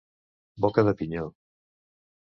[0.65, 1.29] Boca de pinyó.